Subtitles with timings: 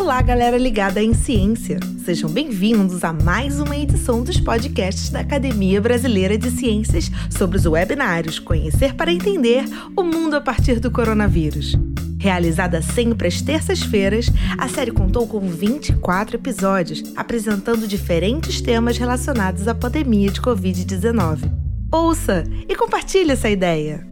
[0.00, 1.78] Olá, galera ligada em ciência.
[2.02, 7.66] Sejam bem-vindos a mais uma edição dos podcasts da Academia Brasileira de Ciências sobre os
[7.66, 9.62] webinários Conhecer para Entender
[9.94, 11.76] o Mundo a partir do Coronavírus.
[12.18, 19.74] Realizada sempre às terças-feiras, a série contou com 24 episódios, apresentando diferentes temas relacionados à
[19.74, 21.52] pandemia de Covid-19.
[21.92, 24.09] Ouça e compartilhe essa ideia!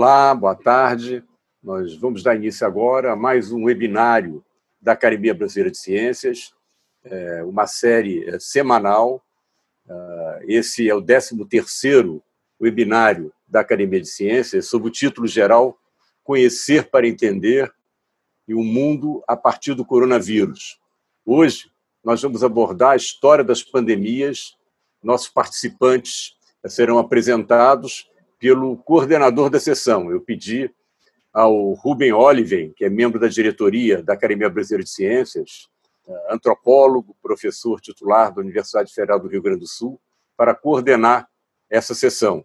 [0.00, 1.24] Olá, boa tarde.
[1.60, 4.44] Nós vamos dar início agora a mais um webinário
[4.80, 6.54] da Academia Brasileira de Ciências,
[7.02, 9.20] é, uma série é, semanal.
[9.88, 12.22] É, esse é o 13º
[12.60, 15.76] webinário da Academia de Ciências, sob o título geral
[16.22, 17.68] Conhecer para Entender
[18.46, 20.78] e o Mundo a partir do Coronavírus.
[21.26, 21.72] Hoje,
[22.04, 24.56] nós vamos abordar a história das pandemias.
[25.02, 26.36] Nossos participantes
[26.68, 28.08] serão apresentados
[28.38, 30.10] pelo coordenador da sessão.
[30.10, 30.70] Eu pedi
[31.32, 35.68] ao Ruben Oliven, que é membro da diretoria da Academia Brasileira de Ciências,
[36.08, 40.00] eh, antropólogo, professor titular da Universidade Federal do Rio Grande do Sul,
[40.36, 41.28] para coordenar
[41.68, 42.44] essa sessão.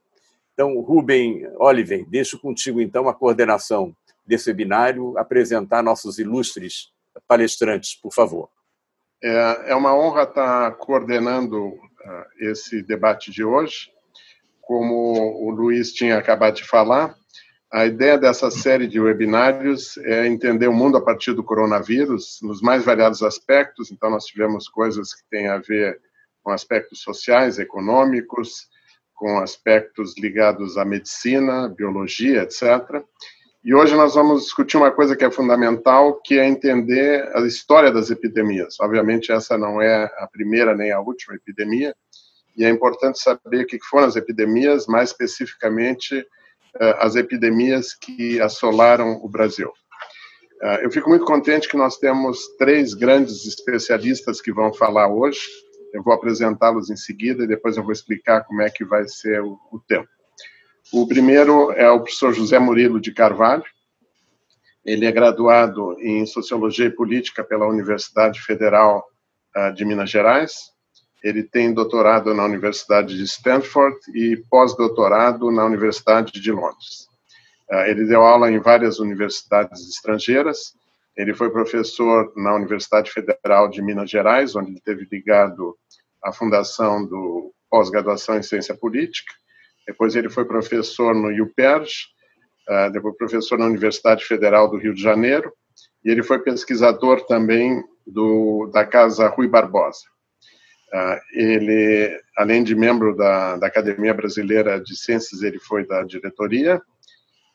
[0.54, 6.92] Então, Ruben Oliven, deixo contigo então a coordenação desse webinário, apresentar nossos ilustres
[7.28, 8.50] palestrantes, por favor.
[9.22, 11.80] É, é uma honra estar coordenando uh,
[12.40, 13.94] esse debate de hoje
[14.64, 17.16] como o Luiz tinha acabado de falar,
[17.72, 22.62] a ideia dessa série de webinários é entender o mundo a partir do coronavírus, nos
[22.62, 23.92] mais variados aspectos.
[23.92, 26.00] Então, nós tivemos coisas que têm a ver
[26.44, 28.68] com aspectos sociais, econômicos,
[29.16, 33.04] com aspectos ligados à medicina, biologia, etc.
[33.64, 37.92] E hoje nós vamos discutir uma coisa que é fundamental, que é entender a história
[37.92, 38.76] das epidemias.
[38.80, 41.96] Obviamente, essa não é a primeira nem a última epidemia,
[42.56, 46.26] e é importante saber o que foram as epidemias, mais especificamente
[46.80, 49.72] eh, as epidemias que assolaram o Brasil.
[50.62, 55.42] Eh, eu fico muito contente que nós temos três grandes especialistas que vão falar hoje.
[55.94, 59.42] Eu vou apresentá-los em seguida e depois eu vou explicar como é que vai ser
[59.42, 60.08] o, tempo.
[60.92, 63.64] O primeiro é o professor José Murilo de Carvalho.
[64.86, 69.04] Ele é graduado em Sociologia e Política pela Universidade Federal
[69.56, 70.73] eh, de Minas Gerais
[71.24, 77.08] ele tem doutorado na Universidade de Stanford e pós-doutorado na Universidade de Londres.
[77.72, 80.74] Ah, ele deu aula em várias universidades estrangeiras.
[81.16, 85.78] Ele foi professor na Universidade Federal de Minas Gerais, onde ele teve ligado
[86.22, 89.34] à fundação do pós-graduação em ciência política.
[89.88, 92.08] Depois ele foi professor no UPERJ,
[92.68, 95.54] ah, depois professor na Universidade Federal do Rio de Janeiro,
[96.04, 100.13] e ele foi pesquisador também do, da Casa Rui Barbosa.
[100.94, 106.80] Uh, ele, além de membro da, da, Academia Brasileira de Ciências, ele foi da diretoria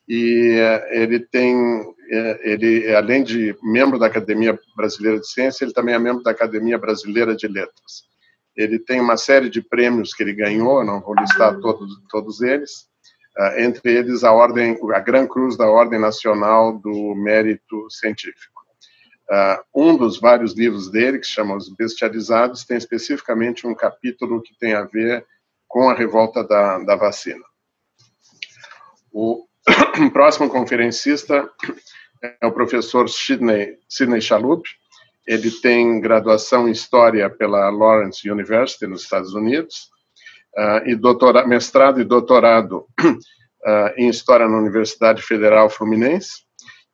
[0.09, 1.95] e uh, ele tem, uh,
[2.43, 6.77] ele além de membro da Academia Brasileira de Ciências, ele também é membro da Academia
[6.77, 8.09] Brasileira de Letras.
[8.57, 12.89] Ele tem uma série de prêmios que ele ganhou, não vou listar todos, todos eles,
[13.37, 18.58] ah, entre eles a ordem, a Gran Cruz da Ordem Nacional do Mérito Científico.
[19.31, 24.41] Uh, um dos vários livros dele, que se chama Os Bestializados, tem especificamente um capítulo
[24.41, 25.27] que tem a ver
[25.67, 27.45] com a revolta da, da vacina.
[29.13, 29.47] O
[30.15, 31.51] próximo conferencista
[32.41, 34.67] é o professor Sidney, Sidney Chalup.
[35.27, 39.91] Ele tem graduação em História pela Lawrence University, nos Estados Unidos,
[40.57, 46.48] uh, e doutora, mestrado e doutorado uh, em História na Universidade Federal Fluminense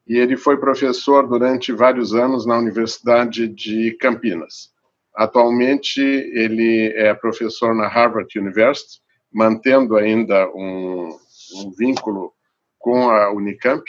[0.07, 4.73] e ele foi professor durante vários anos na Universidade de Campinas.
[5.15, 9.01] Atualmente, ele é professor na Harvard University,
[9.33, 11.17] mantendo ainda um,
[11.57, 12.33] um vínculo
[12.79, 13.85] com a Unicamp,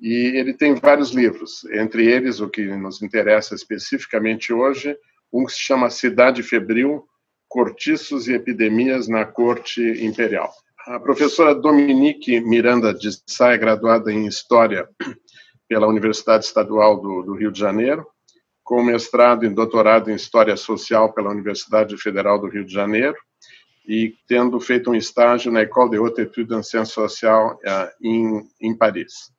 [0.00, 4.96] e ele tem vários livros, entre eles o que nos interessa especificamente hoje,
[5.32, 7.06] um que se chama Cidade Febril,
[7.48, 10.52] Cortiços e Epidemias na Corte Imperial.
[10.86, 14.88] A professora Dominique Miranda de Sá é graduada em História
[15.68, 18.06] pela Universidade Estadual do, do, Rio de Janeiro,
[18.62, 23.16] com mestrado e doutorado em História Social pela Universidade Federal do Rio de Janeiro,
[23.84, 28.48] e tendo feito um estágio na École de Haute Étude en Sciences Sociales uh, em,
[28.60, 29.32] em Paris.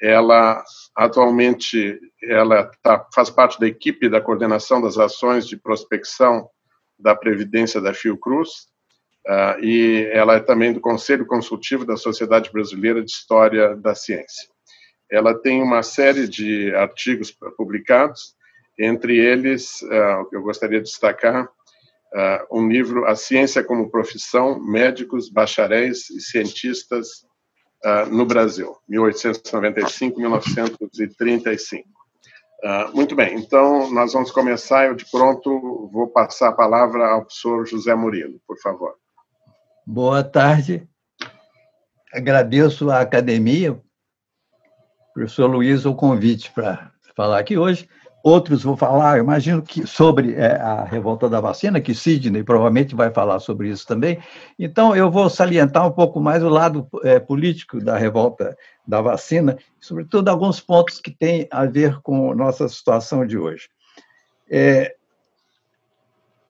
[0.00, 0.64] Ela,
[0.96, 6.48] atualmente, ela tá, faz parte da equipe da coordenação das ações de prospecção
[6.98, 8.70] da Previdência da Fiocruz,
[9.26, 14.48] uh, e ela é também do Conselho Consultivo da Sociedade Brasileira de História da Ciência
[15.10, 18.36] ela tem uma série de artigos publicados,
[18.78, 21.48] entre eles, uh, eu gostaria de destacar uh,
[22.50, 27.28] um livro, A Ciência como Profissão, Médicos, Bacharéis e Cientistas
[28.10, 31.82] no Brasil, 1895-1935.
[32.62, 34.84] Uh, muito bem, então nós vamos começar.
[34.84, 38.96] Eu, de pronto, vou passar a palavra ao professor José Murilo, por favor.
[39.92, 40.88] Boa tarde.
[42.14, 43.76] Agradeço à academia,
[45.12, 47.88] professor Luiz, o convite para falar aqui hoje
[48.22, 53.10] outros vão falar, imagino que sobre é, a revolta da vacina, que Sidney provavelmente vai
[53.10, 54.22] falar sobre isso também.
[54.56, 58.56] Então, eu vou salientar um pouco mais o lado é, político da revolta
[58.86, 63.68] da vacina, sobretudo alguns pontos que têm a ver com nossa situação de hoje.
[64.48, 64.94] É,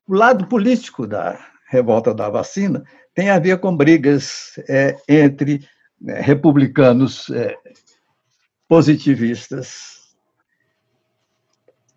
[0.06, 1.38] o lado político da
[1.70, 2.84] revolta da vacina
[3.14, 5.66] tem a ver com brigas é, entre
[6.00, 7.56] né, republicanos é,
[8.68, 10.00] positivistas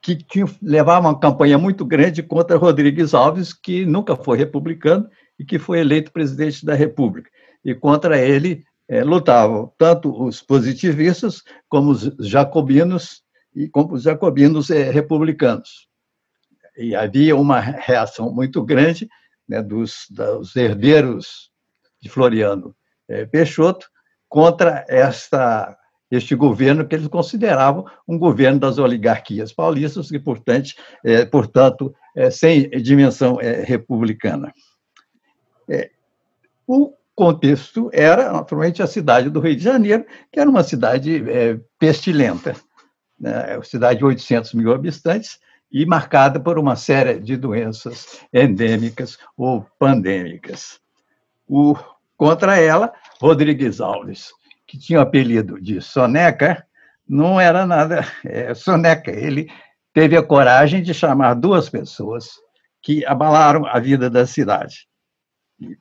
[0.02, 5.08] que tinha, levava uma campanha muito grande contra Rodrigues Alves, que nunca foi republicano
[5.40, 7.30] e que foi eleito presidente da República.
[7.64, 13.24] E contra ele é, lutavam tanto os positivistas como os jacobinos
[13.56, 15.88] e como os jacobinos é, republicanos.
[16.78, 19.08] E havia uma reação muito grande
[19.48, 21.52] né, dos, dos, herdeiros
[22.02, 22.76] de Floriano
[23.10, 23.88] é, Peixoto
[24.28, 25.78] contra esta
[26.12, 30.70] este governo que eles consideravam um governo das oligarquias paulistas e, portanto,
[31.04, 34.54] é, portanto é, sem dimensão republicana.
[36.68, 41.24] O contexto era, naturalmente, a cidade do Rio de Janeiro, que era uma cidade
[41.80, 42.56] pestilenta,
[43.20, 45.40] né, cidade de 800 mil habitantes,
[45.74, 50.80] e marcada por uma série de doenças endêmicas ou pandêmicas.
[51.48, 51.76] O,
[52.16, 54.32] contra ela, Rodrigues Alves,
[54.68, 56.64] que tinha o apelido de Soneca,
[57.10, 59.10] não era nada é, Soneca.
[59.10, 59.50] Ele
[59.92, 62.30] teve a coragem de chamar duas pessoas
[62.80, 64.88] que abalaram a vida da cidade.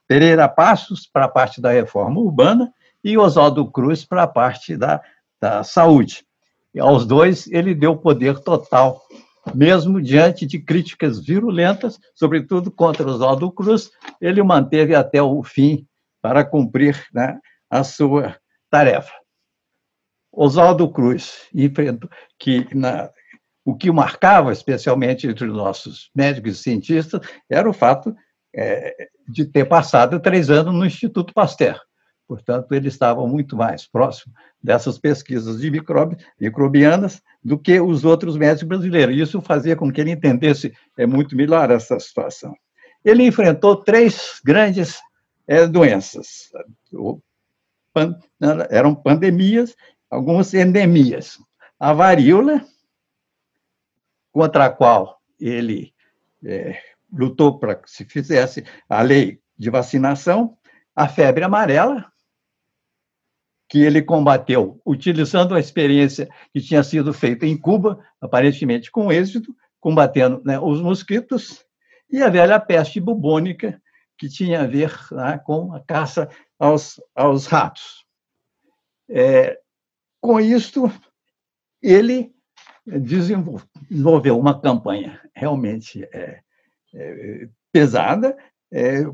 [0.09, 2.73] Pereira Passos, para a parte da reforma urbana,
[3.05, 5.03] e Oswaldo Cruz, para a parte da,
[5.41, 6.25] da saúde.
[6.73, 9.03] E aos dois, ele deu poder total,
[9.55, 13.91] mesmo diante de críticas virulentas, sobretudo contra Oswaldo Cruz,
[14.21, 15.87] ele manteve até o fim
[16.21, 17.39] para cumprir né,
[17.71, 18.37] a sua
[18.71, 19.13] tarefa.
[20.33, 21.49] Oswaldo Cruz
[22.39, 23.11] que na,
[23.65, 27.21] o que marcava, especialmente entre os nossos médicos e cientistas,
[27.51, 28.15] era o fato
[28.55, 31.81] é, de ter passado três anos no Instituto Pasteur.
[32.33, 34.33] Portanto, ele estava muito mais próximo
[34.63, 35.71] dessas pesquisas de
[36.41, 39.15] microbianas do que os outros médicos brasileiros.
[39.15, 42.57] Isso fazia com que ele entendesse é, muito melhor essa situação.
[43.05, 44.99] Ele enfrentou três grandes
[45.47, 46.51] é, doenças:
[46.91, 47.21] o
[48.71, 49.77] eram pandemias,
[50.11, 51.39] algumas endemias.
[51.79, 52.65] A varíola,
[54.33, 55.93] contra a qual ele
[56.43, 56.81] é,
[57.13, 60.57] lutou para que se fizesse a lei de vacinação,
[60.95, 62.12] a febre amarela,
[63.73, 69.57] que ele combateu utilizando a experiência que tinha sido feita em Cuba, aparentemente com êxito,
[69.81, 71.65] combatendo né, os mosquitos,
[72.11, 73.81] e a velha peste bubônica,
[74.19, 76.29] que tinha a ver né, com a caça
[76.59, 78.05] aos, aos ratos.
[79.09, 79.59] É,
[80.21, 80.93] com isto,
[81.81, 82.31] ele
[82.87, 86.43] desenvolveu uma campanha realmente é,
[86.93, 88.37] é, pesada,
[88.71, 89.07] é,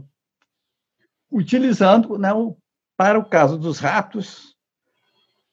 [1.31, 2.31] utilizando né,
[2.99, 4.57] para o caso dos ratos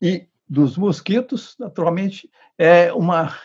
[0.02, 3.38] e dos mosquitos, naturalmente, é uma,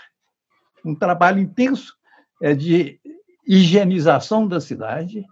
[0.83, 1.95] um trabalho intenso
[2.43, 2.99] é, de
[3.47, 5.23] higienização da cidade,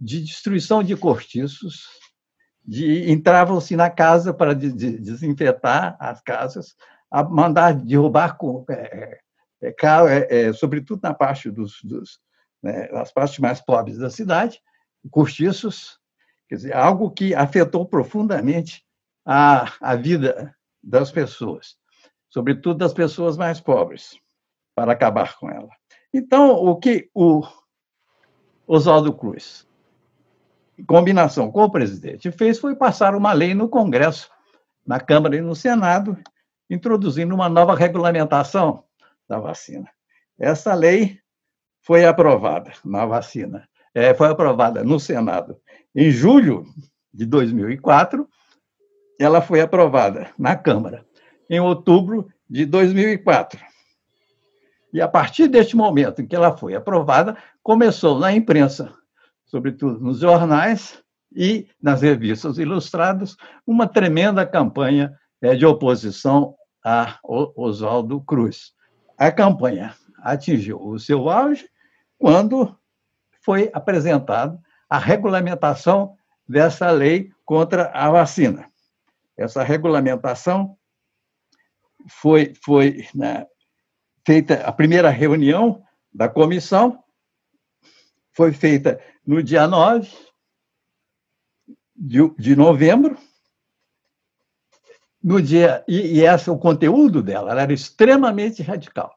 [0.00, 1.88] de destruição de cortiços,
[2.64, 6.76] de entravam-se na casa para de, de, desinfetar as casas,
[7.10, 9.18] a mandar derrubar, com, é,
[9.60, 12.20] é, é, é, sobretudo na parte dos, dos
[12.62, 14.62] né, partes mais pobres da cidade,
[15.10, 15.98] cortiços,
[16.54, 18.84] quer dizer, algo que afetou profundamente
[19.26, 21.76] a, a vida das pessoas,
[22.30, 24.18] sobretudo das pessoas mais pobres,
[24.74, 25.70] para acabar com ela.
[26.12, 27.42] Então, o que o
[28.66, 29.66] Oswaldo Cruz
[30.78, 34.28] em combinação com o presidente, fez foi passar uma lei no Congresso,
[34.84, 36.18] na Câmara e no Senado,
[36.68, 38.84] introduzindo uma nova regulamentação
[39.28, 39.88] da vacina.
[40.38, 41.20] Essa lei
[41.80, 45.56] foi aprovada na vacina, é, foi aprovada no Senado
[45.94, 46.64] em julho
[47.12, 48.28] de 2004,
[49.20, 51.06] ela foi aprovada na Câmara
[51.48, 53.60] em outubro de 2004.
[54.92, 58.92] E a partir deste momento em que ela foi aprovada, começou na imprensa
[59.54, 61.00] sobretudo nos jornais
[61.32, 68.72] e nas revistas ilustradas, uma tremenda campanha é, de oposição a Oswaldo Cruz.
[69.16, 71.68] A campanha atingiu o seu auge
[72.18, 72.76] quando
[73.44, 74.58] foi apresentada
[74.88, 76.16] a regulamentação
[76.48, 78.70] dessa lei contra a vacina.
[79.36, 80.76] essa regulamentação
[82.08, 83.46] foi, foi né,
[84.26, 85.82] feita a primeira reunião
[86.12, 87.02] da comissão,
[88.32, 90.10] foi feita no dia 9
[91.94, 93.18] de, de novembro,
[95.22, 99.16] no dia e, e esse, o conteúdo dela era extremamente radical.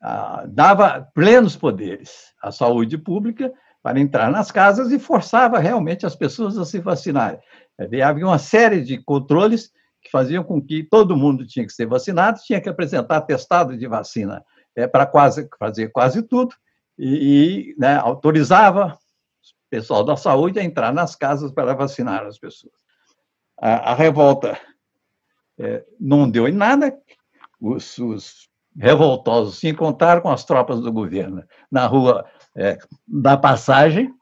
[0.00, 3.52] Ah, dava plenos poderes à saúde pública
[3.82, 7.40] para entrar nas casas e forçava realmente as pessoas a se vacinarem.
[7.78, 12.40] Havia uma série de controles que faziam com que todo mundo tinha que ser vacinado,
[12.44, 14.44] tinha que apresentar testado de vacina
[14.76, 16.54] é, para quase fazer quase tudo
[16.96, 22.38] e, e né, autorizava o pessoal da saúde a entrar nas casas para vacinar as
[22.38, 22.74] pessoas.
[23.60, 24.58] A, a revolta
[25.58, 26.96] é, não deu em nada,
[27.60, 32.24] os, os, revoltosos se encontraram com as tropas do governo na rua
[32.56, 34.12] é, da Passagem,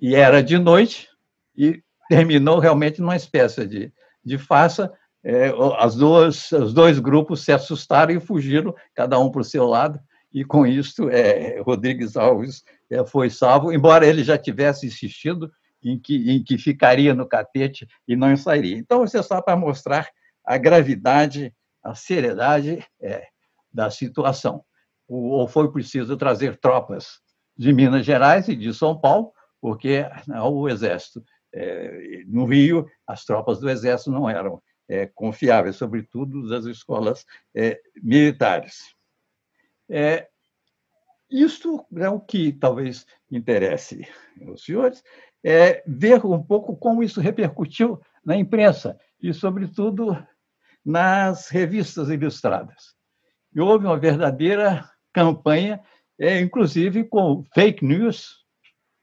[0.00, 1.08] e era de noite,
[1.56, 3.92] e terminou realmente numa espécie de,
[4.24, 4.92] de farsa.
[5.24, 9.66] É, as duas, os dois grupos se assustaram e fugiram, cada um para o seu
[9.66, 9.98] lado,
[10.32, 15.50] e com isso é, Rodrigues Alves é, foi salvo, embora ele já tivesse insistido
[15.82, 18.76] em que, em que ficaria no catete e não sairia.
[18.76, 20.08] Então, isso é só para mostrar
[20.44, 23.26] a gravidade, a seriedade é,
[23.72, 24.64] da situação.
[25.08, 27.20] Ou foi preciso trazer tropas
[27.56, 33.24] de Minas Gerais e de São Paulo, porque né, o Exército, é, no Rio, as
[33.24, 38.94] tropas do Exército não eram é, confiáveis, sobretudo das escolas é, militares.
[39.88, 40.28] É,
[41.30, 44.06] isto é o que talvez interesse
[44.46, 45.02] aos senhores,
[45.44, 50.16] é ver um pouco como isso repercutiu na imprensa e, sobretudo,
[50.84, 52.95] nas revistas ilustradas.
[53.56, 55.80] E houve uma verdadeira campanha,
[56.20, 58.44] é, inclusive com fake news,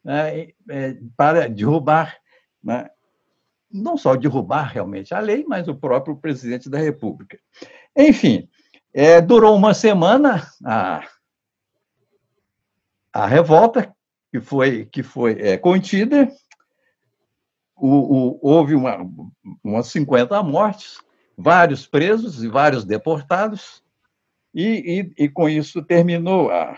[0.05, 2.15] né, é, para derrubar,
[2.63, 2.88] né,
[3.72, 7.39] não só derrubar realmente a lei, mas o próprio presidente da República.
[7.98, 8.48] Enfim,
[8.93, 11.03] é, durou uma semana a,
[13.12, 13.91] a revolta,
[14.31, 16.31] que foi, que foi é, contida,
[17.75, 19.00] o, o, houve uma,
[19.63, 21.00] umas 50 mortes,
[21.36, 23.83] vários presos e vários deportados,
[24.53, 26.77] e, e, e com isso terminou a,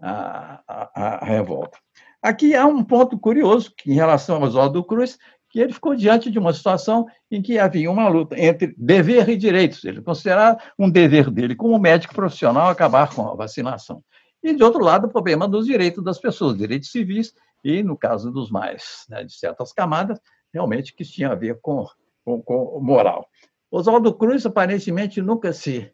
[0.00, 1.78] a, a, a, revolta.
[2.20, 5.18] Aqui há um ponto curioso que, em relação ao Oswaldo Cruz,
[5.50, 9.36] que ele ficou diante de uma situação em que havia uma luta entre dever e
[9.36, 9.84] direitos.
[9.84, 14.02] Ele considerava um dever dele, como médico profissional, acabar com a vacinação.
[14.42, 18.32] E, de outro lado, o problema dos direitos das pessoas, direitos civis, e, no caso
[18.32, 20.18] dos mais, né, de certas camadas,
[20.52, 21.86] realmente que tinha a ver com
[22.24, 23.26] com, com moral.
[23.70, 25.90] Oswaldo Cruz aparentemente nunca se,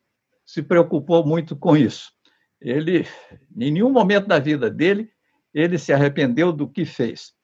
[0.49, 2.11] se preocupou muito com isso.
[2.59, 3.07] Ele,
[3.55, 5.11] em nenhum momento da vida dele,
[5.53, 7.35] ele se arrependeu do que fez.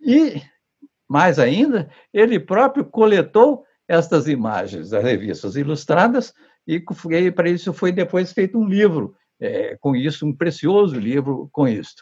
[0.00, 0.40] E,
[1.08, 6.32] mais ainda, ele próprio coletou estas imagens das revistas ilustradas
[6.64, 6.80] e
[7.32, 11.96] para isso foi depois feito um livro é, com isso, um precioso livro com isso.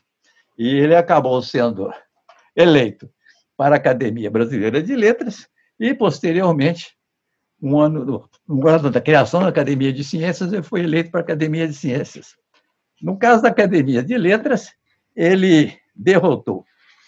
[0.59, 1.90] E ele acabou sendo
[2.55, 3.11] eleito
[3.57, 5.49] para a Academia Brasileira de Letras
[5.79, 6.95] e, posteriormente,
[7.62, 11.23] um ano, um ano da criação da Academia de Ciências, ele foi eleito para a
[11.23, 12.37] Academia de Ciências.
[13.00, 14.73] No caso da Academia de Letras,
[15.14, 16.64] ele derrotou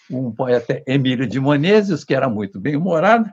[0.09, 3.31] um poeta Emílio de Menezes, que era muito bem-humorado,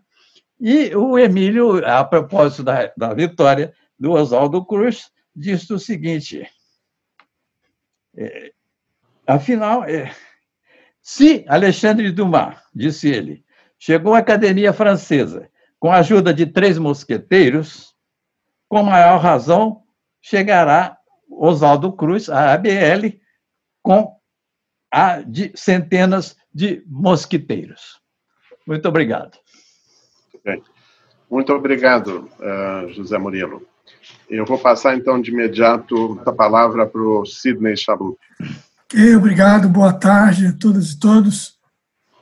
[0.58, 6.46] e o Emílio, a propósito da, da vitória do Oswaldo Cruz, disse o seguinte:
[8.16, 8.52] é,
[9.26, 10.14] afinal, é,
[11.00, 13.44] se Alexandre Dumas, disse ele,
[13.78, 15.48] chegou à Academia Francesa
[15.80, 17.94] com a ajuda de três mosqueteiros,
[18.68, 19.82] com maior razão
[20.20, 23.18] chegará Oswaldo Cruz, a ABL,
[23.82, 24.14] com
[24.92, 27.99] a de centenas de mosquiteiros.
[28.66, 29.38] Muito obrigado.
[31.30, 33.66] Muito obrigado, uh, José Murilo.
[34.28, 38.18] Eu vou passar, então, de imediato a palavra para o Sidney Chalup.
[38.84, 41.58] Ok, obrigado, boa tarde a todas e todos.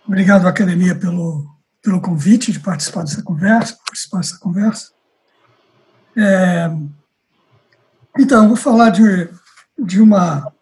[0.06, 1.46] Obrigado à academia pelo,
[1.82, 4.92] pelo convite de participar dessa conversa, participar dessa conversa.
[6.16, 6.70] É,
[8.18, 9.28] então, vou falar de,
[9.78, 10.52] de uma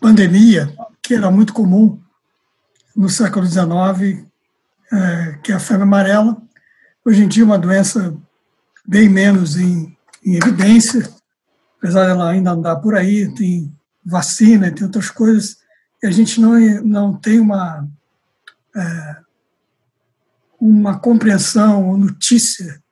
[0.00, 2.00] pandemia que era muito comum
[2.94, 4.24] no século XIX,
[4.92, 6.40] é, que é a febre amarela.
[7.04, 8.16] Hoje em dia, uma doença
[8.86, 11.12] bem menos em, em evidência,
[11.78, 15.56] apesar dela ainda andar por aí, tem vacina, tem outras coisas,
[16.02, 16.52] a gente não,
[16.84, 17.88] não tem uma,
[18.76, 19.16] é,
[20.60, 22.82] uma compreensão ou notícia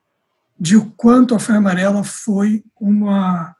[0.59, 3.55] de o quanto a febre amarela foi uma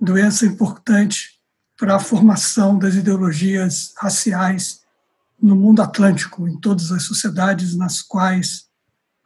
[0.00, 1.40] doença importante
[1.78, 4.82] para a formação das ideologias raciais
[5.40, 8.66] no mundo atlântico, em todas as sociedades nas quais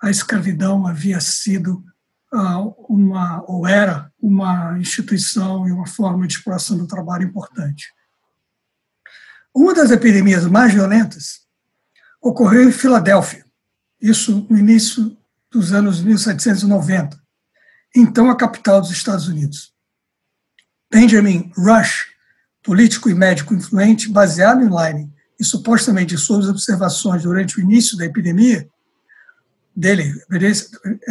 [0.03, 1.83] a escravidão havia sido
[2.33, 7.93] uh, uma, ou era uma instituição e uma forma de exploração do trabalho importante.
[9.55, 11.46] Uma das epidemias mais violentas
[12.23, 13.45] ocorreu em Filadélfia,
[14.01, 15.17] isso no início
[15.51, 17.19] dos anos 1790,
[17.95, 19.73] então a capital dos Estados Unidos.
[20.91, 22.07] Benjamin Rush,
[22.63, 28.05] político e médico influente, baseado em Lenin e supostamente suas observações durante o início da
[28.05, 28.69] epidemia,
[29.75, 30.13] dele,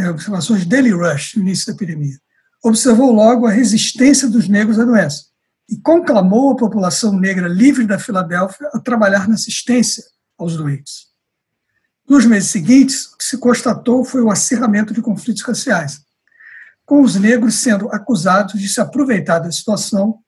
[0.09, 2.17] observações dele Rush no início da epidemia,
[2.63, 5.25] observou logo a resistência dos negros à doença
[5.69, 10.03] e conclamou a população negra livre da Filadélfia a trabalhar na assistência
[10.37, 11.07] aos doentes.
[12.07, 16.01] Nos meses seguintes, o que se constatou foi o acirramento de conflitos raciais,
[16.85, 20.19] com os negros sendo acusados de se aproveitar da situação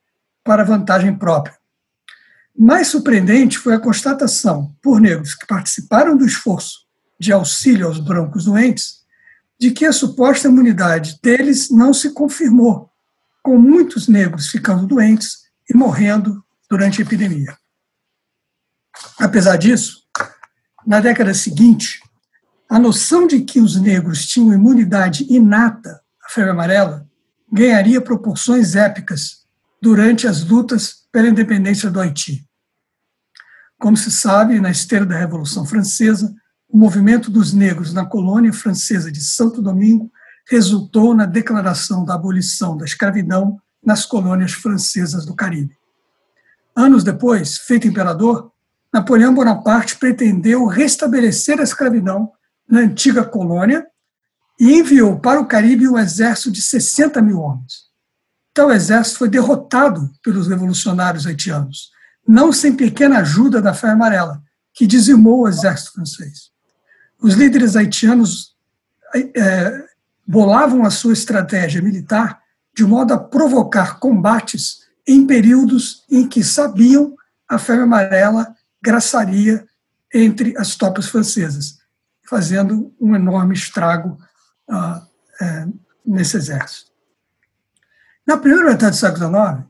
[0.44, 1.56] para vantagem própria.
[2.58, 6.88] Mais surpreendente foi a constatação, por negros que participaram do esforço
[7.20, 8.98] de auxílio aos brancos doentes,
[9.60, 12.90] de que a suposta imunidade deles não se confirmou,
[13.44, 17.56] com muitos negros ficando doentes e morrendo durante a epidemia.
[19.20, 20.04] Apesar disso,
[20.86, 22.00] na década seguinte,
[22.70, 27.08] a noção de que os negros tinham imunidade inata à febre amarela
[27.52, 29.46] ganharia proporções épicas
[29.82, 32.46] durante as lutas pela independência do Haiti.
[33.80, 36.34] Como se sabe, na esteira da Revolução Francesa,
[36.68, 40.12] o movimento dos negros na colônia francesa de Santo Domingo
[40.50, 45.78] resultou na declaração da abolição da escravidão nas colônias francesas do Caribe.
[46.76, 48.52] Anos depois, feito imperador,
[48.94, 52.32] Napoleão Bonaparte pretendeu restabelecer a escravidão
[52.68, 53.86] na antiga colônia
[54.60, 57.88] e enviou para o Caribe um exército de 60 mil homens.
[58.54, 61.92] Tal exército foi derrotado pelos revolucionários haitianos,
[62.28, 64.42] não sem pequena ajuda da Fé Amarela,
[64.74, 66.52] que dizimou o exército francês
[67.22, 68.56] os líderes haitianos
[69.16, 69.86] é,
[70.26, 72.40] bolavam a sua estratégia militar
[72.76, 77.16] de modo a provocar combates em períodos em que sabiam
[77.50, 78.54] a febre amarela
[78.88, 79.68] graçaria
[80.14, 81.78] entre as tropas francesas,
[82.30, 84.18] fazendo um enorme estrago
[84.70, 85.06] uh,
[85.42, 85.68] é,
[86.06, 86.90] nesse exército.
[88.26, 89.68] Na primeira metade do século XIX,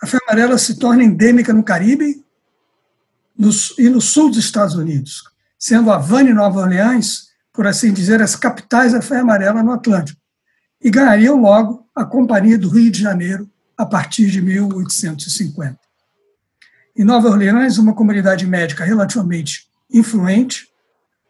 [0.00, 2.24] a febre amarela se torna endêmica no Caribe
[3.36, 5.24] no, e no sul dos Estados Unidos,
[5.58, 10.20] sendo Havana e Nova Orleans, por assim dizer, as capitais da Fé Amarela no Atlântico,
[10.80, 15.83] e ganhariam logo a Companhia do Rio de Janeiro a partir de 1850.
[16.96, 20.68] Em Nova Orleans, uma comunidade médica relativamente influente,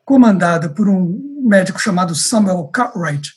[0.04, 3.32] comandada por um médico chamado Samuel Cartwright,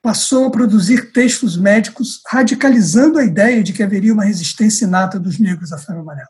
[0.00, 5.40] passou a produzir textos médicos radicalizando a ideia de que haveria uma resistência inata dos
[5.40, 6.28] negros à febre amarela.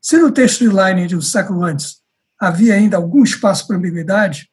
[0.00, 1.96] Se no texto de Lenin de um século antes
[2.38, 4.48] havia ainda algum espaço para ambiguidade,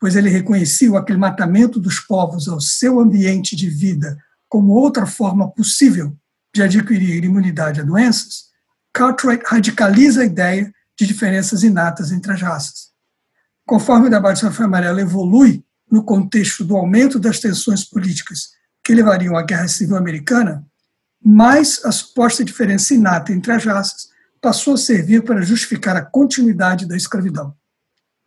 [0.00, 4.16] pois ele reconhecia o aclimatamento dos povos ao seu ambiente de vida
[4.48, 6.16] como outra forma possível
[6.54, 8.53] de adquirir imunidade a doenças,
[8.94, 12.92] Cartwright radicaliza a ideia de diferenças inatas entre as raças.
[13.66, 18.50] Conforme o debate sobre a amarela evolui no contexto do aumento das tensões políticas
[18.84, 20.64] que levariam à Guerra Civil Americana,
[21.20, 24.08] mais a suposta diferença inata entre as raças
[24.40, 27.56] passou a servir para justificar a continuidade da escravidão.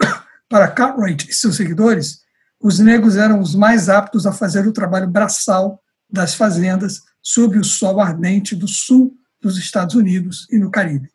[0.49, 2.21] Para Cartwright e seus seguidores,
[2.59, 7.63] os negros eram os mais aptos a fazer o trabalho braçal das fazendas sob o
[7.63, 9.15] sol ardente do sul
[9.47, 11.09] dos Estados Unidos e no Caribe.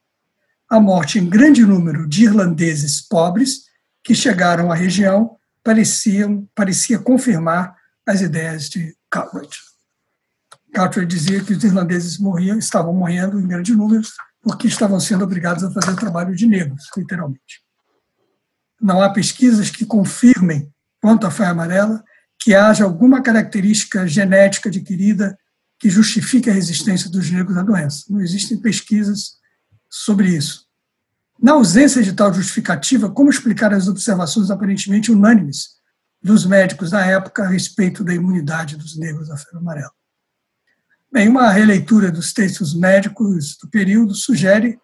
[0.69, 3.65] A morte em grande número de irlandeses pobres
[4.03, 9.57] que chegaram à região pareciam, parecia confirmar as ideias de Cartwright.
[10.73, 14.03] Cartwright dizia que os irlandeses morriam, estavam morrendo em grande número
[14.41, 17.63] porque estavam sendo obrigados a fazer trabalho de negros, literalmente.
[18.81, 22.03] Não há pesquisas que confirmem, quanto à febre amarela,
[22.41, 25.39] que haja alguma característica genética adquirida
[25.83, 28.05] que justifique a resistência dos negros à doença.
[28.09, 29.33] Não existem pesquisas
[29.91, 30.65] sobre isso.
[31.43, 35.71] Na ausência de tal justificativa, como explicar as observações aparentemente unânimes
[36.23, 39.91] dos médicos da época a respeito da imunidade dos negros à febre amarela?
[41.13, 44.79] Bem, uma releitura dos textos médicos do período sugere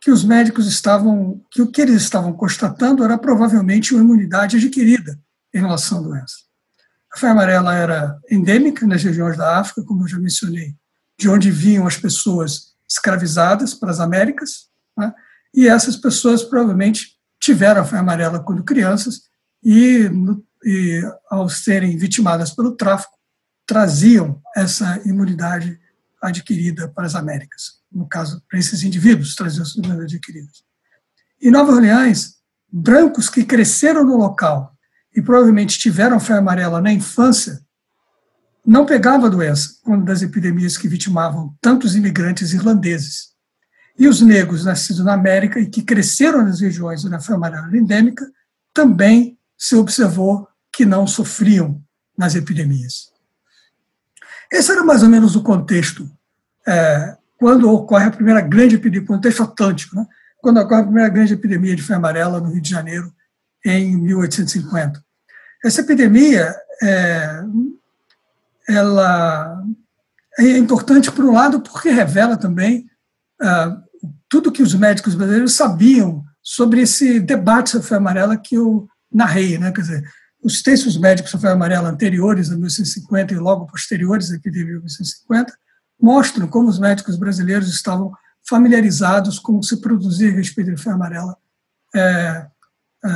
[0.00, 5.20] que os médicos estavam, que o que eles estavam constatando era provavelmente uma imunidade adquirida
[5.52, 6.49] em relação à doença.
[7.12, 10.74] A febre amarela era endêmica nas regiões da África, como eu já mencionei,
[11.18, 15.12] de onde vinham as pessoas escravizadas para as Américas, né?
[15.52, 19.22] e essas pessoas provavelmente tiveram a febre amarela quando crianças
[19.62, 20.08] e,
[20.64, 23.18] e ao serem vitimadas pelo tráfico,
[23.66, 25.78] traziam essa imunidade
[26.22, 27.80] adquirida para as Américas.
[27.90, 30.48] No caso, para esses indivíduos, traziam essa imunidade adquirida.
[31.40, 32.36] Em Nova Orleans,
[32.70, 34.76] brancos que cresceram no local
[35.14, 37.60] e provavelmente tiveram febre amarela na infância,
[38.64, 43.30] não pegava a doença, uma das epidemias que vitimavam tantos imigrantes irlandeses.
[43.98, 48.24] E os negros nascidos na América e que cresceram nas regiões da febre amarela endêmica,
[48.72, 51.82] também se observou que não sofriam
[52.16, 53.10] nas epidemias.
[54.52, 56.10] Esse era mais ou menos o contexto
[56.66, 60.06] é, quando ocorre a primeira grande epidemia, contexto atlântico, né?
[60.40, 63.12] quando ocorre a primeira grande epidemia de febre amarela no Rio de Janeiro,
[63.64, 65.02] em 1850.
[65.64, 67.42] Essa epidemia é,
[68.68, 69.62] ela
[70.38, 72.88] é importante, por um lado, porque revela também
[73.40, 73.76] ah,
[74.28, 79.58] tudo que os médicos brasileiros sabiam sobre esse debate sobre febre amarela que eu narrei.
[79.58, 79.72] Né?
[79.72, 80.10] Quer dizer,
[80.42, 84.72] os textos médicos sobre febre amarela anteriores a 1950 e logo posteriores à epidemia de
[84.72, 85.52] 1950
[86.00, 88.12] mostram como os médicos brasileiros estavam
[88.48, 91.36] familiarizados com se produzir a epidemia de febre amarela
[91.94, 92.46] é,
[93.04, 93.08] é,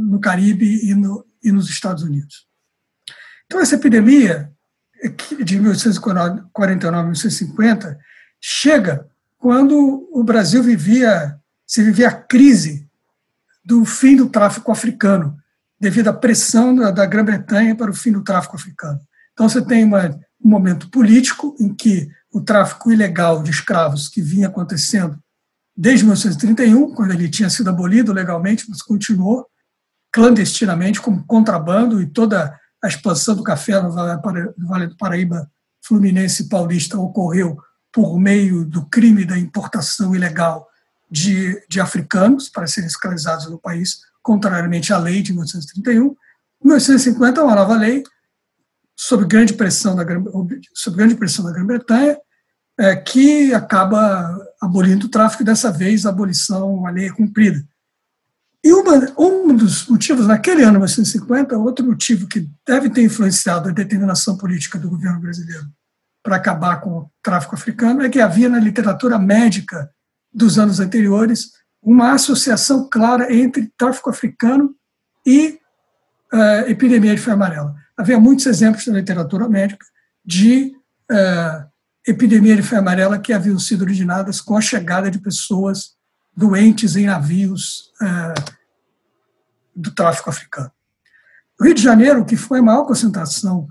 [0.00, 2.46] no Caribe e, no, e nos Estados Unidos.
[3.46, 4.52] Então, essa epidemia
[5.44, 7.98] de 1849 a 1850
[8.40, 12.88] chega quando o Brasil vivia se vivia a crise
[13.62, 15.36] do fim do tráfico africano
[15.78, 18.98] devido à pressão da, da Grã-Bretanha para o fim do tráfico africano.
[19.34, 20.08] Então você tem uma,
[20.42, 25.18] um momento político em que o tráfico ilegal de escravos que vinha acontecendo
[25.80, 29.46] desde 1931, quando ele tinha sido abolido legalmente, mas continuou
[30.10, 35.48] clandestinamente como contrabando e toda a expansão do café no Vale do Paraíba
[35.80, 37.56] Fluminense e Paulista ocorreu
[37.92, 40.66] por meio do crime da importação ilegal
[41.08, 46.06] de, de africanos para serem escravizados no país, contrariamente à lei de 1931.
[46.06, 46.16] Em
[46.64, 48.02] 1950, uma nova lei,
[48.96, 50.04] sob grande pressão da,
[50.74, 52.18] sob grande pressão da Grã-Bretanha,
[52.78, 57.64] é, que acaba abolindo o tráfico, dessa vez a abolição, a lei é cumprida.
[58.64, 63.72] E uma, um dos motivos, naquele ano, 1950, outro motivo que deve ter influenciado a
[63.72, 65.66] determinação política do governo brasileiro
[66.22, 69.90] para acabar com o tráfico africano, é que havia na literatura médica
[70.32, 74.74] dos anos anteriores uma associação clara entre tráfico africano
[75.24, 75.58] e
[76.32, 77.74] uh, epidemia de febre amarela.
[77.96, 79.86] Havia muitos exemplos na literatura médica
[80.24, 80.74] de
[81.10, 81.67] uh,
[82.10, 85.96] epidemia de febre amarela que haviam sido originadas com a chegada de pessoas
[86.36, 88.56] doentes em navios uh,
[89.74, 90.70] do tráfico africano.
[91.60, 93.68] O Rio de Janeiro, que foi a maior concentração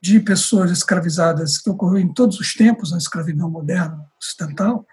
[0.00, 4.86] de pessoas escravizadas que ocorreu em todos os tempos na escravidão moderna ocidental,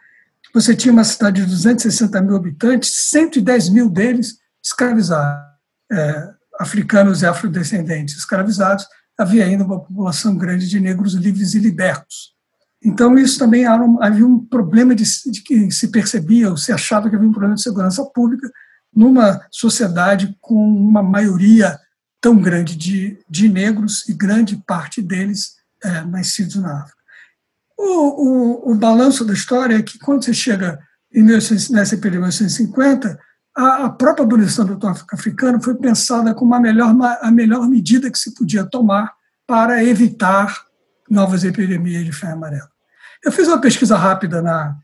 [0.54, 5.44] você tinha uma cidade de 260 mil habitantes, 110 mil deles escravizados,
[5.92, 6.30] é,
[6.60, 8.86] africanos e afrodescendentes escravizados,
[9.18, 12.33] havia ainda uma população grande de negros livres e libertos.
[12.84, 17.16] Então, isso também havia um problema de, de que se percebia, ou se achava que
[17.16, 18.52] havia um problema de segurança pública
[18.94, 21.80] numa sociedade com uma maioria
[22.22, 26.98] tão grande de, de negros e grande parte deles é, nascidos na África.
[27.78, 30.80] O, o, o balanço da história é que quando você chega
[31.14, 33.20] em 19, nessa período de 1950,
[33.56, 38.12] a, a própria abolição do tráfico africano foi pensada como a melhor, a melhor medida
[38.12, 39.14] que se podia tomar
[39.46, 40.66] para evitar
[41.10, 42.73] novas epidemias de febre amarela.
[43.24, 44.76] Eu fiz uma pesquisa rápida na,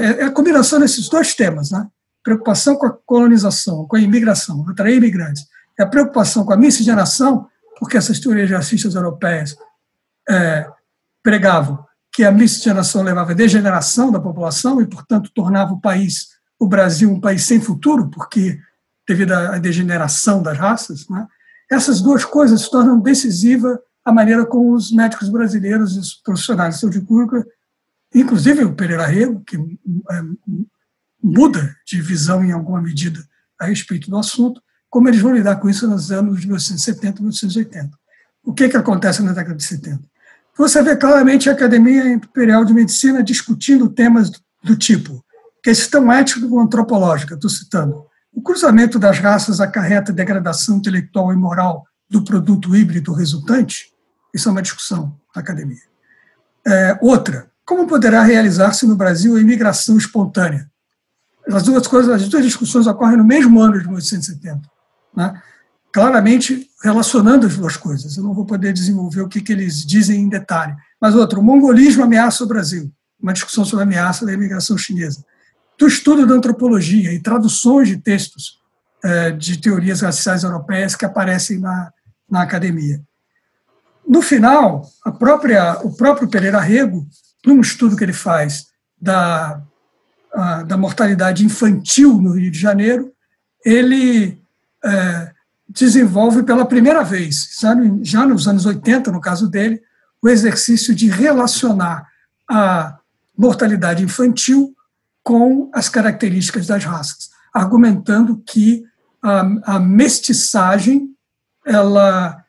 [0.00, 1.86] é, é a combinação desses dois temas, né?
[2.22, 5.44] preocupação com a colonização, com a imigração, atrair imigrantes,
[5.78, 9.56] e a preocupação com a miscigenação, porque essas teorias racistas europeias
[10.28, 10.68] é,
[11.22, 16.66] pregavam que a miscigenação levava à degeneração da população e, portanto, tornava o país, o
[16.66, 18.58] Brasil, um país sem futuro, porque
[19.06, 21.26] devido à degeneração das raças, né?
[21.70, 26.76] essas duas coisas se tornam decisiva a maneira como os médicos brasileiros e os profissionais
[26.76, 27.44] de saúde pública,
[28.14, 30.22] inclusive o Pereira Rego, que é,
[31.20, 33.18] muda de visão em alguma medida
[33.58, 37.22] a respeito do assunto, como eles vão lidar com isso nos anos de 1970 e
[37.22, 37.98] 1980.
[38.44, 40.00] O que, que acontece na década de 70?
[40.56, 44.30] Você vê claramente a Academia Imperial de Medicina discutindo temas
[44.62, 45.20] do tipo
[45.64, 48.06] questão ética ou antropológica, estou citando.
[48.32, 53.95] O cruzamento das raças acarreta degradação intelectual e moral do produto híbrido resultante?
[54.36, 55.82] Isso é uma discussão na academia.
[56.66, 60.70] É, outra, como poderá realizar-se no Brasil a imigração espontânea?
[61.50, 64.70] As duas coisas, as duas discussões ocorrem no mesmo ano de 1870.
[65.16, 65.42] Né?
[65.96, 68.18] claramente relacionando as duas coisas.
[68.18, 70.76] Eu não vou poder desenvolver o que, que eles dizem em detalhe.
[71.00, 75.24] Mas outro, o mongolismo ameaça o Brasil, uma discussão sobre a ameaça da imigração chinesa.
[75.78, 78.58] Do estudo da antropologia e traduções de textos
[79.02, 81.90] é, de teorias raciais europeias que aparecem na,
[82.30, 83.00] na academia.
[84.06, 87.06] No final, a própria, o próprio Pereira Rego,
[87.44, 88.66] num estudo que ele faz
[89.00, 89.60] da,
[90.32, 93.12] a, da mortalidade infantil no Rio de Janeiro,
[93.64, 94.40] ele
[94.84, 95.32] é,
[95.68, 97.58] desenvolve pela primeira vez,
[98.02, 99.82] já nos anos 80, no caso dele,
[100.22, 102.06] o exercício de relacionar
[102.48, 102.98] a
[103.36, 104.74] mortalidade infantil
[105.22, 108.84] com as características das raças, argumentando que
[109.20, 111.10] a, a mestiçagem
[111.64, 112.44] ela,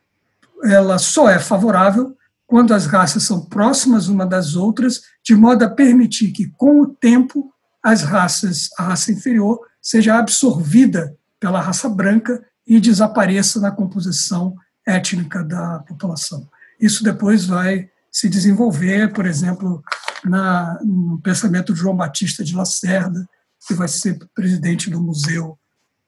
[0.63, 2.15] ela só é favorável
[2.46, 6.88] quando as raças são próximas uma das outras, de modo a permitir que, com o
[6.88, 14.56] tempo, as raças, a raça inferior, seja absorvida pela raça branca e desapareça na composição
[14.86, 16.48] étnica da população.
[16.80, 19.84] Isso depois vai se desenvolver, por exemplo,
[20.24, 23.28] na, no pensamento de João Batista de Lacerda,
[23.67, 25.58] que vai ser presidente do Museu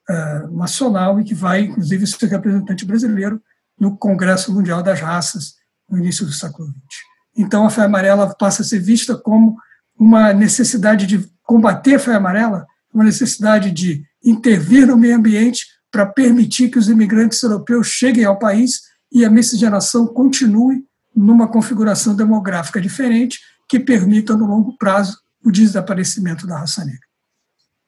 [0.09, 3.41] uh, Nacional e que vai, inclusive, ser representante brasileiro
[3.79, 5.55] no Congresso Mundial das Raças
[5.89, 7.09] no início do século XX.
[7.37, 9.55] Então, a febre amarela passa a ser vista como
[9.97, 16.05] uma necessidade de combater a febre amarela, uma necessidade de intervir no meio ambiente para
[16.05, 22.79] permitir que os imigrantes europeus cheguem ao país e a miscigenação continue numa configuração demográfica
[22.79, 27.07] diferente que permita, no longo prazo, o desaparecimento da raça negra.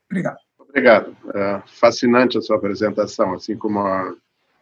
[0.09, 0.37] Obrigado.
[0.59, 1.17] Obrigado.
[1.33, 4.15] É fascinante a sua apresentação, assim como o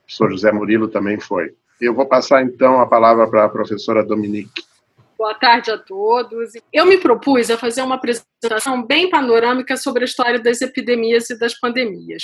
[0.10, 1.54] professor José Murilo também foi.
[1.80, 4.64] Eu vou passar, então, a palavra para a professora Dominique.
[5.18, 6.52] Boa tarde a todos.
[6.74, 11.38] Eu me propus a fazer uma apresentação bem panorâmica sobre a história das epidemias e
[11.38, 12.24] das pandemias.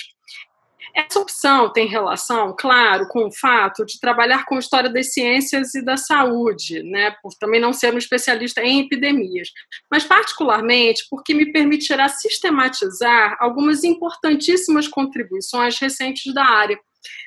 [0.96, 5.84] Essa opção tem relação, claro, com o fato de trabalhar com história das ciências e
[5.84, 9.50] da saúde, né, por também não ser um especialista em epidemias,
[9.92, 16.80] mas particularmente porque me permitirá sistematizar algumas importantíssimas contribuições recentes da área,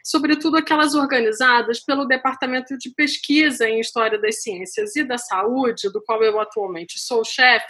[0.05, 6.03] sobretudo aquelas organizadas pelo Departamento de Pesquisa em História das Ciências e da Saúde, do
[6.03, 7.67] qual eu atualmente sou chefe,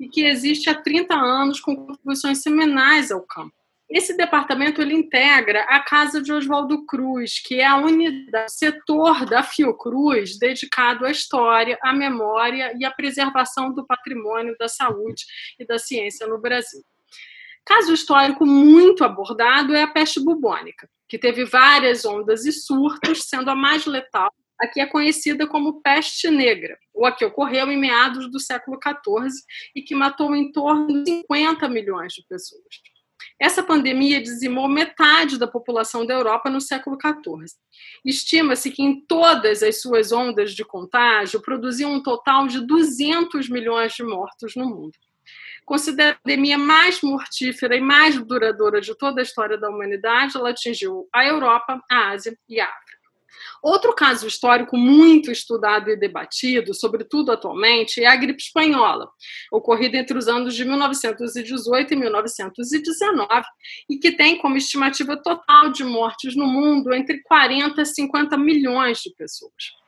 [0.00, 3.54] e que existe há 30 anos com contribuições seminais ao campo.
[3.88, 9.42] Esse departamento ele integra a Casa de Oswaldo Cruz, que é a unidade, setor da
[9.42, 15.24] Fiocruz dedicado à história, à memória e à preservação do patrimônio da saúde
[15.60, 16.82] e da ciência no Brasil.
[17.64, 23.50] Caso histórico muito abordado é a peste bubônica, que teve várias ondas e surtos, sendo
[23.50, 27.78] a mais letal a que é conhecida como peste negra, ou a que ocorreu em
[27.78, 29.32] meados do século XIV
[29.74, 32.62] e que matou em torno de 50 milhões de pessoas.
[33.40, 37.52] Essa pandemia dizimou metade da população da Europa no século XIV.
[38.04, 43.92] Estima-se que em todas as suas ondas de contágio produziu um total de 200 milhões
[43.92, 44.92] de mortos no mundo.
[45.64, 50.50] Considerada a pandemia mais mortífera e mais duradoura de toda a história da humanidade, ela
[50.50, 53.04] atingiu a Europa, a Ásia e a África.
[53.62, 59.08] Outro caso histórico muito estudado e debatido, sobretudo atualmente, é a gripe espanhola,
[59.50, 63.46] ocorrida entre os anos de 1918 e 1919,
[63.88, 68.98] e que tem como estimativa total de mortes no mundo entre 40 e 50 milhões
[68.98, 69.83] de pessoas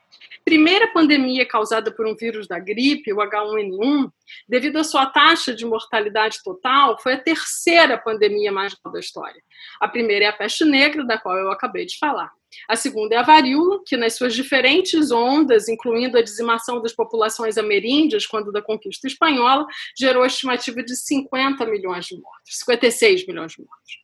[0.47, 4.09] primeira pandemia causada por um vírus da gripe, o H1N1,
[4.47, 9.43] devido à sua taxa de mortalidade total, foi a terceira pandemia mais da história.
[9.77, 12.31] A primeira é a peste negra, da qual eu acabei de falar.
[12.65, 17.57] A segunda é a varíola, que nas suas diferentes ondas, incluindo a dizimação das populações
[17.57, 19.67] ameríndias quando da conquista espanhola,
[19.99, 23.97] gerou a estimativa de 50 milhões de mortos, 56 milhões de mortos.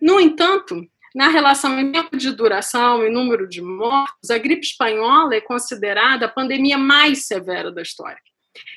[0.00, 5.34] No entanto, na relação em tempo de duração e número de mortos, a gripe espanhola
[5.34, 8.20] é considerada a pandemia mais severa da história.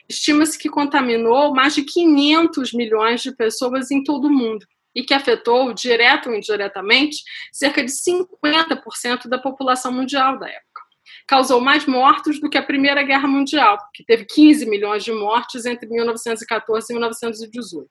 [0.10, 4.66] Estima-se que contaminou mais de 500 milhões de pessoas em todo o mundo
[4.96, 10.82] e que afetou, direto ou indiretamente, cerca de 50% da população mundial da época.
[11.28, 15.66] Causou mais mortos do que a Primeira Guerra Mundial, que teve 15 milhões de mortes
[15.66, 17.90] entre 1914 e 1918.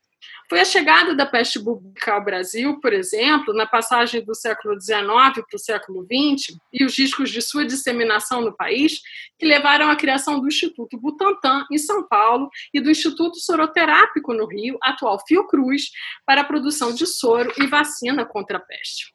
[0.49, 5.01] Foi a chegada da peste bubônica ao Brasil, por exemplo, na passagem do século XIX
[5.01, 9.01] para o século XX, e os riscos de sua disseminação no país,
[9.39, 14.47] que levaram à criação do Instituto Butantan, em São Paulo, e do Instituto Soroterápico, no
[14.47, 15.91] Rio, atual Fiocruz,
[16.27, 19.13] para a produção de soro e vacina contra a peste.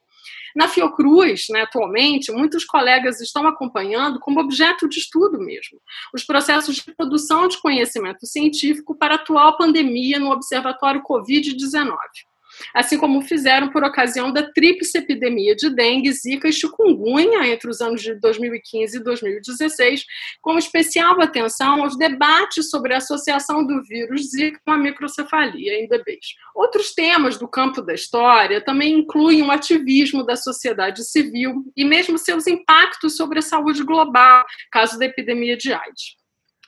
[0.58, 5.80] Na Fiocruz, né, atualmente, muitos colegas estão acompanhando como objeto de estudo mesmo
[6.12, 11.96] os processos de produção de conhecimento científico para a atual pandemia no Observatório Covid-19
[12.74, 17.82] assim como fizeram por ocasião da tríplice epidemia de dengue, zika e chikungunya entre os
[17.82, 20.06] anos de 2015 e 2016,
[20.42, 25.88] com especial atenção aos debates sobre a associação do vírus zika com a microcefalia em
[25.88, 26.36] bebês.
[26.56, 32.18] Outros temas do campo da história também incluem o ativismo da sociedade civil e mesmo
[32.18, 36.18] seus impactos sobre a saúde global, caso da epidemia de AIDS.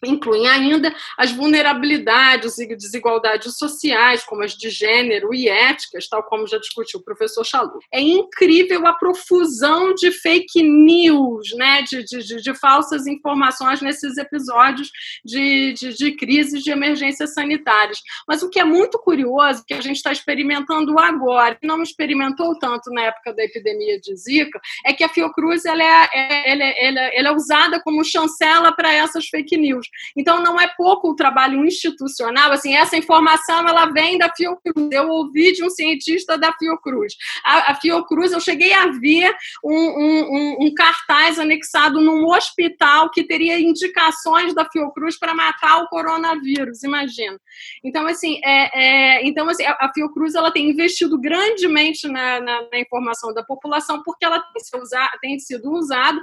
[0.06, 6.48] Incluem ainda as vulnerabilidades e desigualdades sociais, como as de gênero e éticas, tal como
[6.48, 7.80] já discutiu o professor Chalu.
[7.92, 14.90] É incrível a profusão de fake news, né, de, de, de falsas informações nesses episódios
[15.24, 18.00] de, de, de crises de emergências sanitárias.
[18.28, 22.58] Mas o que é muito curioso, que a gente está experimentando agora, e não experimentou
[22.58, 26.64] tanto na época da epidemia de Zika, é que a Fiocruz ela é, é, ela
[26.64, 29.88] é, ela é, ela é usada como chancela para essas fake news.
[30.16, 34.90] Então, não é pouco o trabalho institucional, assim, essa informação ela vem da Fiocruz.
[34.92, 37.14] Eu ouvi de um cientista da Fiocruz.
[37.44, 43.24] A, a Fiocruz, eu cheguei a ver um, um, um, cartaz anexado num hospital que
[43.24, 47.40] teria indicações da Fiocruz para matar o coronavírus, imagina.
[47.84, 52.80] Então, assim, é, é, então, assim a Fiocruz ela tem investido grandemente na, na, na
[52.80, 54.82] informação da população porque ela tem,
[55.22, 56.20] tem sido usada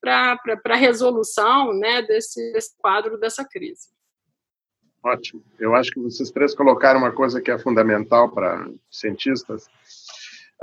[0.00, 3.88] para a resolução né, desse, desse quadro dessa crise.
[5.02, 5.44] Ótimo.
[5.58, 9.66] Eu acho que vocês três colocaram uma coisa que é fundamental para cientistas.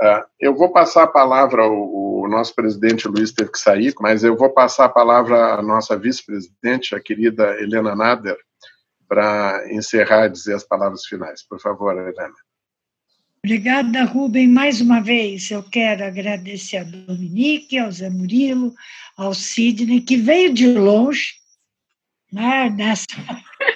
[0.00, 4.24] Uh, eu vou passar a palavra ao, ao, nosso presidente Luiz teve que sair, mas
[4.24, 8.36] eu vou passar a palavra à nossa vice-presidente, a querida Helena Nader,
[9.06, 11.46] para encerrar e dizer as palavras finais.
[11.46, 12.34] Por favor, Helena.
[13.44, 14.48] Obrigada, Rubem.
[14.48, 18.72] Mais uma vez, eu quero agradecer a Dominique, ao Zé Murilo,
[19.16, 21.41] ao Sidney, que veio de longe,
[22.32, 23.06] né, nessa,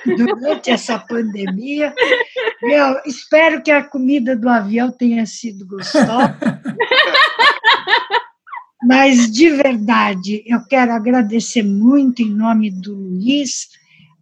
[0.05, 1.95] durante essa pandemia.
[2.63, 6.39] Eu espero que a comida do avião tenha sido gostosa.
[8.83, 13.69] Mas, de verdade, eu quero agradecer muito, em nome do Luiz,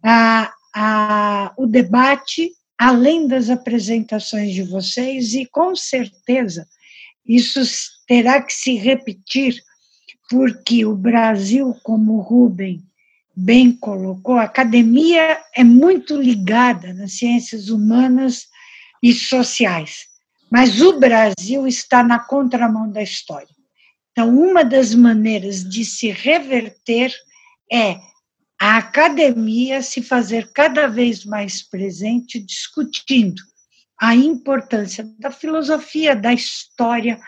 [0.03, 6.67] a, a, o debate além das apresentações de vocês, e com certeza
[7.25, 7.61] isso
[8.07, 9.55] terá que se repetir,
[10.29, 12.83] porque o Brasil, como o Rubem
[13.35, 18.47] bem colocou, a academia é muito ligada nas ciências humanas
[19.03, 20.05] e sociais,
[20.49, 23.53] mas o Brasil está na contramão da história.
[24.11, 27.13] Então, uma das maneiras de se reverter
[27.71, 27.97] é
[28.59, 33.41] a academia se fazer cada vez mais presente, discutindo
[33.99, 37.19] a importância da filosofia, da história,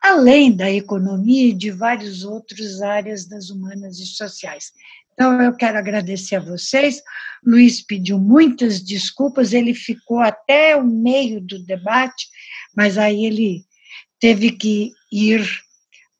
[0.00, 4.72] além da economia e de várias outras áreas das humanas e sociais.
[5.16, 7.00] Então, eu quero agradecer a vocês.
[7.42, 12.26] Luiz pediu muitas desculpas, ele ficou até o meio do debate,
[12.76, 13.64] mas aí ele
[14.20, 15.42] teve que ir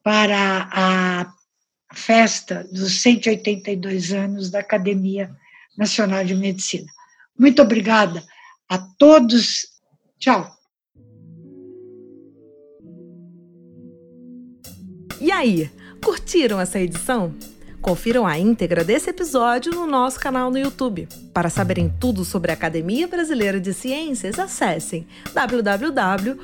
[0.03, 1.31] para a
[1.95, 5.31] festa dos 182 anos da Academia
[5.77, 6.91] Nacional de Medicina.
[7.39, 8.25] Muito obrigada
[8.67, 9.67] a todos.
[10.19, 10.51] Tchau.
[15.21, 15.71] E aí,
[16.03, 17.35] curtiram essa edição?
[17.87, 21.07] Confiram a íntegra desse episódio no nosso canal no YouTube.
[21.33, 26.37] Para saberem tudo sobre a Academia Brasileira de Ciências, acessem www.abc.org.br.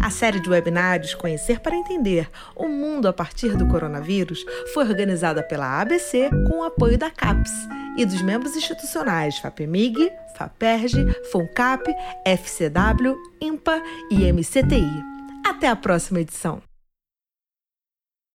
[0.00, 5.42] A série de webinários Conhecer para Entender o Mundo a partir do Coronavírus foi organizada
[5.42, 7.50] pela ABC com o apoio da CAPES
[7.96, 11.92] e dos membros institucionais FAPEMIG, FAPERJ, FONCAP,
[12.24, 15.02] FCW, IMPA e MCTI.
[15.44, 16.69] Até a próxima edição!